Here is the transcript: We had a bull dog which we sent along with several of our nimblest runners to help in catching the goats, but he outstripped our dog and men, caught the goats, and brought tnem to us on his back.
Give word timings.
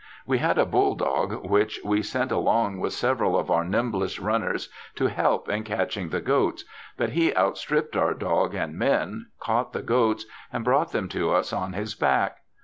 We 0.25 0.39
had 0.39 0.57
a 0.57 0.65
bull 0.65 0.95
dog 0.95 1.47
which 1.47 1.79
we 1.85 2.01
sent 2.01 2.31
along 2.31 2.79
with 2.79 2.91
several 2.91 3.37
of 3.37 3.51
our 3.51 3.63
nimblest 3.63 4.17
runners 4.17 4.67
to 4.95 5.05
help 5.11 5.47
in 5.47 5.63
catching 5.63 6.09
the 6.09 6.21
goats, 6.21 6.65
but 6.97 7.11
he 7.11 7.35
outstripped 7.35 7.95
our 7.95 8.15
dog 8.15 8.55
and 8.55 8.73
men, 8.75 9.27
caught 9.39 9.73
the 9.73 9.83
goats, 9.83 10.25
and 10.51 10.63
brought 10.63 10.89
tnem 10.93 11.07
to 11.11 11.29
us 11.31 11.53
on 11.53 11.73
his 11.73 11.93
back. 11.93 12.37